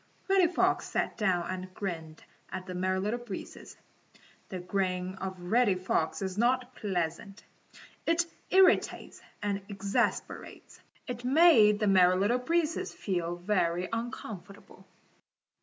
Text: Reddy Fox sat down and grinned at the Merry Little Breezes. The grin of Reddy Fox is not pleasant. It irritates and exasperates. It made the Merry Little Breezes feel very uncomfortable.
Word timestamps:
Reddy 0.27 0.47
Fox 0.47 0.87
sat 0.89 1.15
down 1.15 1.45
and 1.47 1.71
grinned 1.75 2.23
at 2.51 2.65
the 2.65 2.73
Merry 2.73 2.99
Little 2.99 3.19
Breezes. 3.19 3.77
The 4.49 4.57
grin 4.57 5.13
of 5.17 5.39
Reddy 5.39 5.75
Fox 5.75 6.23
is 6.23 6.39
not 6.39 6.73
pleasant. 6.73 7.43
It 8.07 8.25
irritates 8.49 9.21
and 9.43 9.61
exasperates. 9.69 10.81
It 11.05 11.23
made 11.23 11.77
the 11.79 11.85
Merry 11.85 12.15
Little 12.15 12.39
Breezes 12.39 12.91
feel 12.91 13.35
very 13.35 13.89
uncomfortable. 13.93 14.87